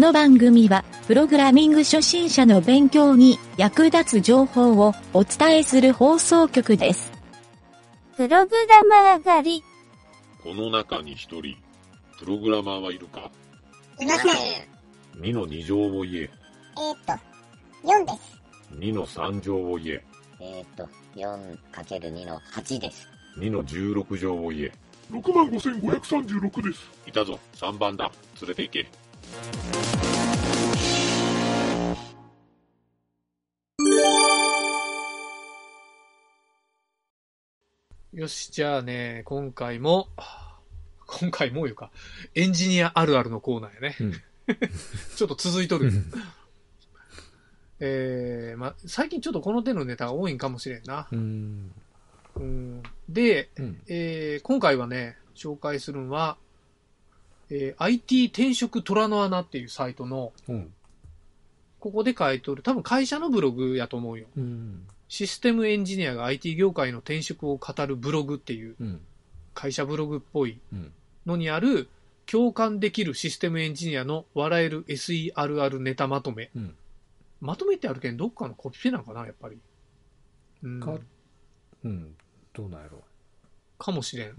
[0.00, 7.12] この番組は、プログラミング初心者の勉強に役立つ情報をお伝えする放送局です。
[8.16, 9.64] プログラマー狩り。
[10.42, 11.54] この中に一人、
[12.18, 13.30] プログラマーはいるか？
[14.00, 14.32] いません。
[15.20, 16.16] ?2 の2乗を言え。
[16.16, 17.12] えー、っと、
[17.86, 18.40] 4です。
[18.78, 20.04] 2の3乗を言え。
[20.40, 23.06] えーっと、4×2 の8です。
[23.36, 24.72] 2の16乗を言え。
[25.12, 26.90] 65,536です。
[27.06, 28.10] いたぞ、3番だ。
[28.40, 28.88] 連れて行け。
[38.12, 40.08] よし、じゃあね、今回も、
[41.06, 41.92] 今回もいうか、
[42.34, 43.96] エンジニアあるあるのコーナーやね。
[44.00, 44.12] うん
[45.14, 45.92] ちょっと続いとる。
[47.78, 51.06] えー、ま、最近ちょっとこの手のネタが多いんかもしれんな。
[51.12, 51.72] うん。
[52.34, 53.82] うん、で、うん。
[53.86, 56.36] えー今回はね、紹介するのは、
[57.48, 60.74] えー IT 転職虎の穴っていうサイトの、うん。
[61.78, 64.26] ここで書いとる、多分会社のブログやと思うよ。
[64.36, 64.86] うん。
[65.10, 69.00] システムエンジニアが IT 業界の転職を語るブログっていううん。
[69.52, 70.92] 会社ブログっぽいうん。
[71.26, 71.88] のにある
[72.26, 76.50] 共感できるシステムエンジニアの笑える SE あるあるネタまとめ。
[76.54, 76.74] うん
[77.40, 79.58] まとめってあるけん、どっかのコピペなんかな、やっぱり。
[80.62, 80.98] うん、か
[81.82, 82.14] うん。
[82.52, 83.02] どうなんやろ
[83.78, 84.28] かもしれん。
[84.28, 84.34] うん。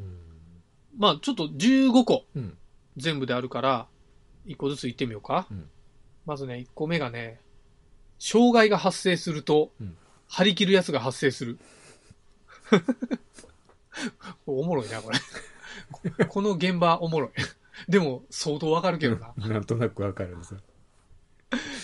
[0.98, 2.56] まあ、ちょっと15個うん。
[2.98, 3.88] 全部であるから、
[4.46, 5.48] 1個ずつ言ってみようか。
[5.52, 5.68] うん
[6.24, 7.42] まずね、1個目がね、
[8.20, 9.98] 障害が発生すると、うん
[10.32, 11.60] 張り切るやつが発生する。
[14.48, 15.20] おもろいな、これ。
[16.26, 17.92] ここの現場おもろい。
[17.92, 19.34] でも、相当わかるけどな。
[19.36, 20.62] なんとなくわかるんですよ。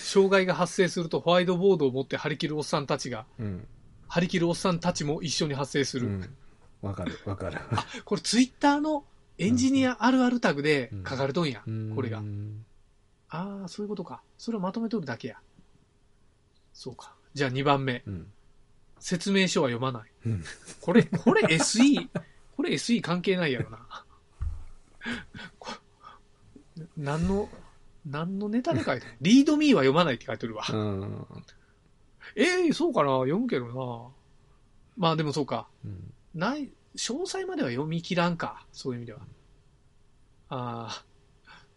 [0.02, 3.68] 障害が発生するとホワイトボードを持って張り切るおっさんたちが、うん。
[4.08, 6.06] 張り切るおっさんたちも一緒に発生する。
[6.06, 6.36] うん。
[6.80, 7.60] わかる、わかる。
[8.06, 9.04] これツイッターの
[9.36, 11.62] エンジニアあるあるタグで書かれとんや。
[11.66, 12.22] うんこれが。
[13.28, 14.22] ああ、そういうことか。
[14.38, 15.36] それをまとめとるだけや。
[16.72, 17.14] そうか。
[17.34, 18.02] じゃあ2番目。
[18.06, 18.32] うん。
[19.00, 20.10] 説明書は読まない。
[20.26, 20.44] うん
[20.80, 22.08] これ、これ SE、
[22.56, 24.04] これ SE 関係ないやろな。
[25.58, 25.72] こ
[26.96, 27.48] 何の、
[28.06, 30.64] 何のネタで書いてるリードミーは読まないって書いてるわ。
[30.70, 31.26] うん。
[32.36, 33.18] ええそうかな？
[33.20, 34.08] 読むけどな。
[34.96, 35.68] まあでもそうか。
[35.84, 36.12] うん。
[36.34, 38.66] ない、詳細までは読み切らんか。
[38.72, 39.20] そういう意味では。
[40.50, 41.04] ああ、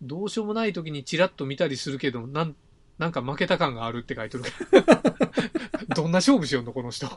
[0.02, 2.56] どうしようもない時にチラッと見たりするけど、なん、
[2.98, 4.44] なんか負けた感があるって書いてる。
[5.96, 7.08] どんな勝負しよんの、この人。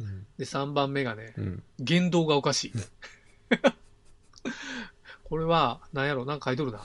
[0.00, 0.26] うん。
[0.38, 1.62] で、3番目がね、うん。
[1.78, 2.72] 言動がおかしい。
[5.24, 6.80] これは、なんやろ、なんか書いとるな。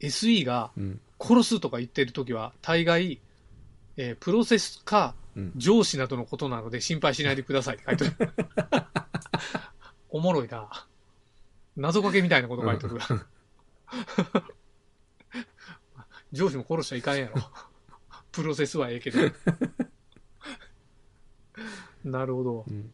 [0.00, 1.00] SE がうん。
[1.22, 3.20] 殺すとか言ってるときは、大概、
[3.96, 8.16] えープロセスかうん上司などのことなので心配しないでくださいって書いてる。
[10.08, 10.68] おもろいな。
[11.76, 12.98] 謎かけみたいなこと書いてる。
[16.32, 17.34] 上司も殺しちゃいかんやろ。
[18.32, 19.18] プロセスはええけど。
[22.04, 22.64] なるほど。
[22.68, 22.92] うん。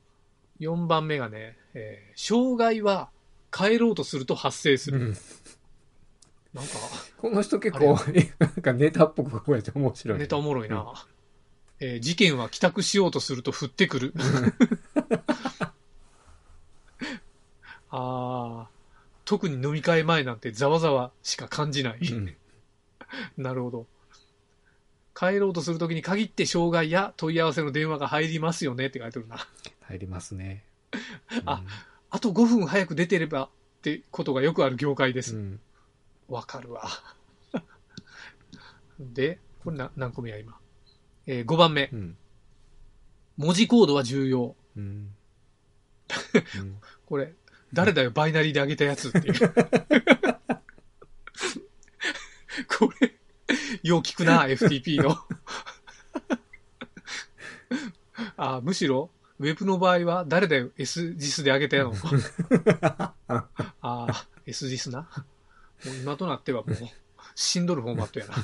[0.61, 3.11] 4番目がね、えー障害は
[3.53, 4.99] 帰ろうとすると発生する。
[4.99, 5.17] うん
[6.55, 6.73] なんか、
[7.19, 7.99] この人結構、
[8.39, 10.19] なんかネタっぽく覚えて面白い。
[10.19, 10.91] ネタおもろいな。
[11.81, 14.15] えー事件は帰宅しようとすると降ってくる。
[17.91, 18.69] ああ、
[19.27, 21.99] 特に飲み会前なんてざわざわしか感じない。
[22.01, 22.35] うん。
[23.37, 23.87] なるほど。
[25.17, 29.39] 帰ろうとするときに限って障害や問い合わせの電話が入りますよねって書いてるな。
[29.83, 30.63] 入りますね。
[31.47, 31.63] あ
[32.11, 33.49] あと5分早く出てればっ
[33.83, 35.35] てことがよくある業界でうす。
[35.37, 35.59] ん。
[36.29, 36.89] わかるわ。
[39.01, 40.59] で、これな何個目や今？
[41.27, 41.97] え5番目う。
[41.97, 42.17] ん。
[43.39, 44.55] 文字コードは重要。
[44.77, 45.15] うん。
[46.59, 47.33] うんこれ、
[47.73, 49.35] 誰だよ、バイナリーで上げたやつっていう。
[52.69, 53.16] これ、
[53.87, 55.17] よう聞くな、FTP の。
[58.37, 61.95] あむしろ、ウェブの場合は、誰だよ、SGIS で上げたやの？
[63.29, 65.09] ああ、SGIS な？
[65.85, 66.77] もう今となってはもう、
[67.37, 68.35] しんどるフォーマットやな。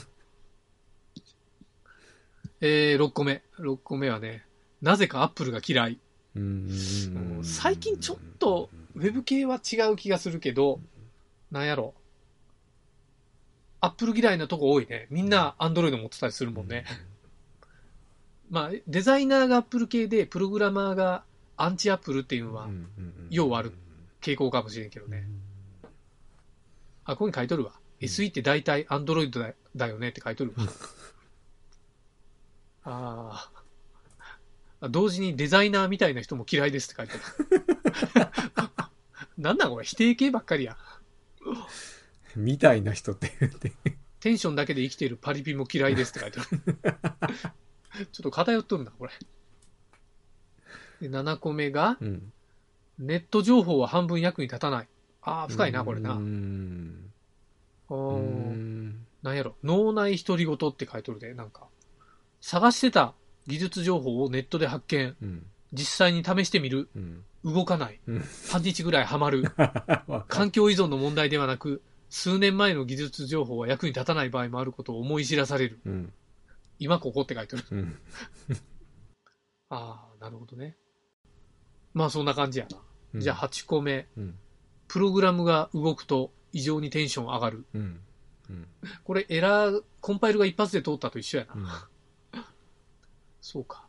[2.61, 3.43] えー、6個目。
[3.59, 4.47] 6個目はね、
[4.81, 5.99] なぜか Apple が嫌い。
[6.37, 6.71] うん
[7.43, 10.79] 最近ちょっと、ウェブ系は違う気がするけど、
[11.50, 11.95] なんやろ。
[13.82, 15.08] アップル嫌いなとこ多いね。
[15.11, 16.84] みんなアンドロイド持ってたりするもんね。
[18.49, 21.25] まあ、デザイナーがアップル系で、プログラマーが
[21.56, 22.69] アンチアップルっていうのは
[23.29, 23.73] ようある
[24.20, 25.25] 傾向かもしれんけどね。
[27.05, 27.73] あ、ここに書いとるわ。
[28.00, 30.64] SE って大体アンドロイドだだよねって書いとるわ。
[32.87, 33.50] あ
[34.81, 34.88] あ。
[34.90, 37.14] 同時にデザイナーみたいな人も嫌いですって書いて
[38.14, 38.31] ある。
[39.43, 40.76] なんなんこれ否定形ばっかりや。
[42.37, 43.73] みたいな人って言って。
[44.20, 46.44] テンションだけで生きているパリピも嫌いですって書いてあ
[47.26, 48.06] る。
[48.12, 49.12] ちょっと偏っとるな、これ。
[51.00, 52.32] で7個目が、うん。
[52.99, 54.88] ネット情報は半分役に立たない。
[55.23, 56.12] ああ、深いな、これな。
[56.14, 57.11] うん。
[59.23, 59.56] なんやろ。
[59.62, 61.67] 脳内独り言って書いとるで、なんか。
[62.40, 63.14] 探してた
[63.46, 65.17] 技術情報をネットで発見。
[65.20, 65.46] うん。
[65.73, 66.88] 実際に試してみる。
[66.94, 67.25] うん。
[67.44, 68.25] 動かないうん。
[68.50, 69.43] 半日ぐらいハマる。
[69.56, 71.82] わかる環境依存の問題ではなく、
[72.12, 75.81] 数年前の技術情報は役に立たない場合もあることを思い知らされる。
[75.87, 76.12] うん。
[76.79, 77.64] 今ここって書いてる。
[77.70, 77.99] うん。
[79.70, 80.76] ああ、なるほどね。
[81.94, 82.76] まあそんな感じやな。
[83.14, 84.09] うんじゃあ8個目。
[84.19, 84.38] うん。
[84.88, 87.64] プログラムが動くと異常にテンション上がる。
[87.73, 88.00] うん。
[88.50, 88.69] うん。
[89.05, 91.55] これエラー、コンパイルが一発で通ったと一緒やな。
[92.35, 92.44] うん。
[93.41, 93.88] そうか。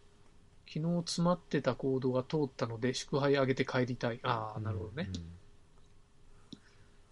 [0.66, 4.22] 昨日詰まってたコードが通ったので祝杯あげて帰りたい。
[4.24, 5.10] ああ、なるほどね。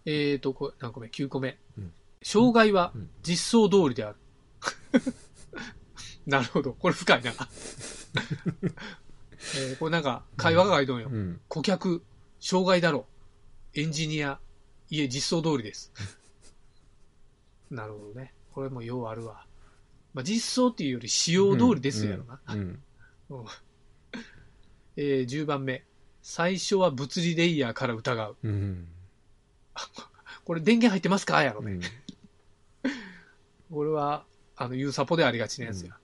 [0.04, 1.58] えーと、これ何個目 ?9 個目。
[1.78, 1.92] うん
[2.24, 4.16] 障害はうん実装通りである。
[6.26, 6.72] なるほど。
[6.74, 7.32] これ深いな。
[7.32, 11.08] えーこれなんか会話が書いとんよ。
[11.10, 11.40] うん。
[11.48, 12.02] 顧客、
[12.40, 13.06] 障害だろ
[13.74, 13.80] う。
[13.80, 14.38] エンジニア、
[14.90, 15.92] いえ、実装通りです。
[17.70, 18.32] なるほどね。
[18.52, 19.44] これもようあるわ。
[20.14, 22.40] まあ、実装っていうより使用通りですやろな。
[22.48, 22.82] うん。
[23.30, 23.44] うん
[24.96, 25.84] えー10番目。
[26.22, 28.36] 最初は物理レイヤーから疑う。
[28.44, 28.86] うん。
[30.52, 31.42] これ電源入ってますか？
[31.42, 31.72] やろね。
[31.72, 31.80] うん。
[33.74, 35.96] これは、あの、ユーサポでありがちなやつや。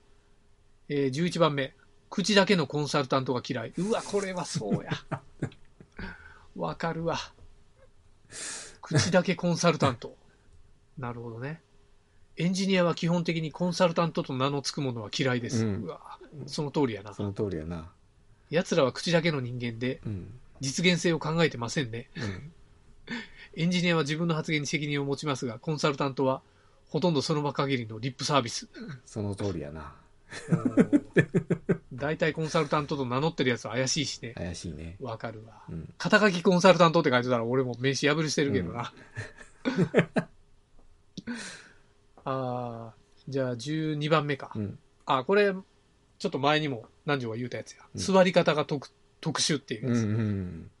[0.87, 1.75] えー11番目。
[2.09, 3.73] 口だけのコンサルタントが嫌い。
[3.77, 4.89] うわ、これはそうや。
[6.57, 7.19] わかるわ。
[8.81, 10.17] 口だけコンサルタント。
[10.97, 11.61] なるほどね。
[12.37, 15.63] エンジニアは基本的にコンサルタントと名の付くものは嫌いです。
[15.63, 16.17] ううんわ、
[16.47, 17.13] その通りやな。
[17.13, 17.91] その通りやな。
[18.49, 20.39] 奴らは口だけの人間でうん。
[20.59, 22.09] 実現性を考えてませんね。
[22.17, 22.51] うん。
[23.55, 26.41] エンジニアは自分の発言に責任を持ちますが、コンサルタントは
[26.89, 28.67] ほとんどその場限りのリップサービス。
[29.05, 29.93] その通りやな。
[31.93, 34.33] 大体コンサルタントと名乗ってるやつは怪しいしね。
[34.35, 34.95] 怪しいね。
[35.01, 35.63] わかるわ。
[35.69, 35.93] うん。
[35.97, 38.93] 肩書きコンサルタントって書いてたら俺も名刺破りしてるけどな。
[42.25, 42.93] ああ、
[43.27, 44.51] じゃあ12番目か。
[44.55, 44.79] うん。
[45.05, 47.83] あ、これ、ちょっと前にも南條が言うたやつや。
[47.93, 48.89] うん座り方が特
[49.21, 49.93] 特殊っていううん。
[49.95, 50.03] やつ。
[50.05, 50.71] うん。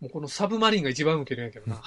[0.00, 1.80] もうこのサブマリンが一番受けるんやけどな。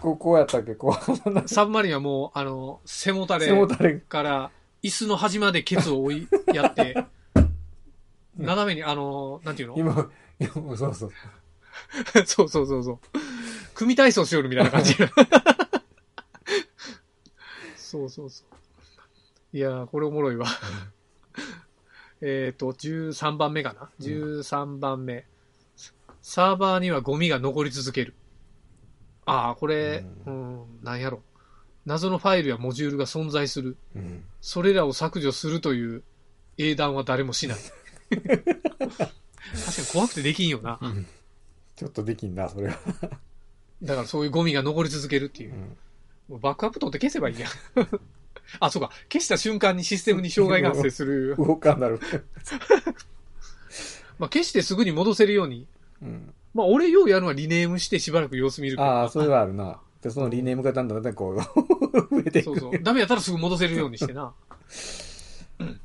[0.00, 0.74] こう、こうやったっけ？
[0.74, 0.96] こ
[1.44, 3.94] う、サブマリンはもう、あの、背もたれ背もたれ。
[3.94, 4.50] から、
[4.82, 7.06] 椅子の端までケツを追いやって、
[8.36, 9.74] 斜めに、あの、なんていうの？
[9.78, 11.10] 今、今そうそう。
[12.26, 12.98] そうそうそうそう。
[13.74, 14.94] 組体操しよるみたいな感じ。
[17.76, 19.56] そうそうそう。
[19.56, 20.46] いやー、これおもろいわ。
[22.20, 25.26] えっと、13番目かな？13番目。
[26.22, 28.14] サーバーにはゴミが残り続ける。
[29.26, 31.22] ああ、これ、うん、なんやろ。
[31.84, 33.76] 謎のファイルやモジュールが存在する。
[33.94, 34.24] うん。
[34.40, 36.02] それらを削除するという
[36.58, 37.58] 英断は誰もしない。
[38.10, 40.80] 確かに怖くてできんよな。
[41.76, 42.78] ちょっとできんな、それは。
[43.82, 45.56] だからそういうゴミが残り続けるっていうう。
[45.56, 45.76] ん。
[46.28, 47.50] もうバックアップ取って消せばいいやん。
[48.60, 48.90] あ、そうか。
[49.12, 51.36] 消した瞬間にシステムに障害が発生する。
[51.38, 52.00] 動かんなる。
[54.18, 55.66] まあ消してすぐに戻せるように。
[56.02, 56.32] うん。
[56.54, 58.80] まあ俺ようやるのはリネームしてしばらく様子見る。
[58.80, 59.78] ああ、それはあるな。
[60.02, 61.36] で、そのリネームがだんだんだんだんこう、
[62.14, 62.44] 増えていく。
[62.44, 62.82] そうそう。
[62.82, 64.32] ダメやったらすぐ戻せるようにしてな。
[65.58, 65.80] うん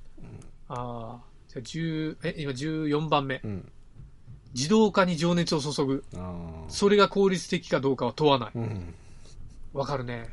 [0.73, 1.21] ああ。
[1.49, 3.41] じゃあ10、え、今14番目。
[3.43, 3.71] うん。
[4.53, 6.03] 自動化に情熱を注ぐ。
[6.15, 6.69] ああ。
[6.69, 8.51] それが効率的かどうかは問わない。
[8.55, 8.93] うん。
[9.73, 10.29] わかるね。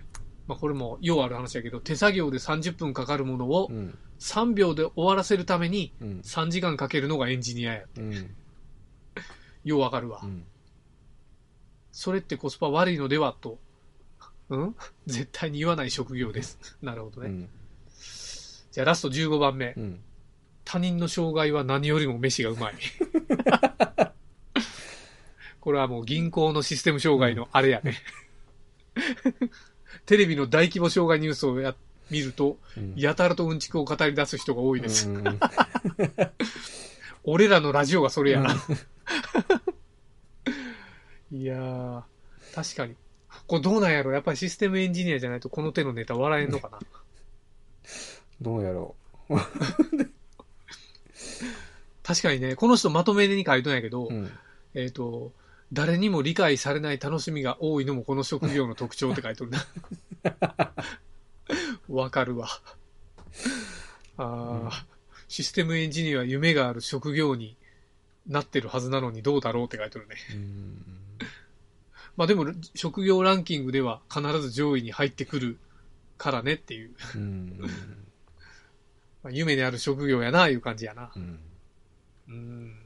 [0.48, 3.96] まあこれもようある話だけど、手作業で30分かかるものをうん。
[4.18, 6.20] 3秒で終わらせるためにうん。
[6.24, 7.82] 3時間かけるのがエンジニアや。
[7.98, 8.34] うん。
[9.62, 10.20] ようわかるわ。
[10.24, 10.44] うん。
[11.92, 13.58] それってコスパ悪いのではと。
[14.48, 14.74] うん？
[15.06, 16.58] 絶対に言わない職業です。
[16.82, 17.28] なるほどね。
[17.28, 17.48] うん。
[18.72, 19.74] じゃあラスト15番目。
[19.76, 20.00] うん。
[20.64, 22.74] 他人の障害は何よりも飯がうまい。
[25.60, 27.96] これはもう銀行のシステム障害のあれやね。
[30.08, 31.74] テレビの大規模障害ニュースをや
[32.10, 35.06] 見ると、うんやたらとうんちくを語り出す人が多いです。
[35.10, 35.22] うん
[37.24, 38.54] 俺らのラジオがそれやな。
[41.30, 42.02] いやー、
[42.54, 42.96] 確かに。
[43.46, 46.78] これどうなんやろやっぱりシステムエンジニアじゃないとこの手のネタ笑えんのかな。
[48.40, 48.96] どうやろ
[52.02, 54.08] 確かにね、この人まとめに書いとんやけど、う。
[54.10, 54.30] うん。
[54.72, 55.34] えっ、と、
[55.72, 59.66] 誰にも理解されない楽しみが多いのもこの職業の特徴って書いとるな。
[61.88, 62.48] わかるわ。
[64.16, 64.86] ああ、
[65.28, 67.56] システムエンジニアは夢がある職業に
[68.26, 70.16] なってるはずなのにどうだろうって書いてるね。
[70.34, 70.98] うん
[72.18, 75.56] まあでも、職業ランキングでは必ず上位に入ってくる
[76.16, 77.60] からねっていう、うん。
[79.22, 81.12] まあ、夢である職業やな、いう感じやな。
[81.14, 81.38] うん。
[82.26, 82.76] うん。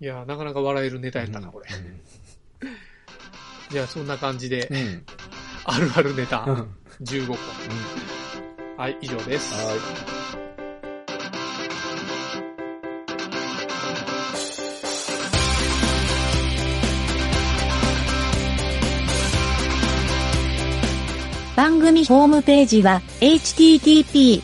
[0.00, 1.66] いや、なかなか笑えるネタやったな、これ。
[3.70, 4.68] じゃあ、そんな感じで。
[5.64, 6.68] あるあるネタうん。
[7.02, 7.36] 15個。
[8.76, 9.54] はい、以上です。
[9.54, 9.76] はい。
[21.56, 24.42] 番組ホームページは http://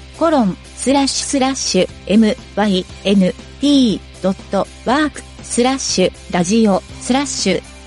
[3.61, 7.80] myn.t.work スラッシュラジオスラッシュ